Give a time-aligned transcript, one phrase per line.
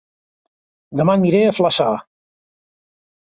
[1.01, 1.91] Dema aniré a Flaçà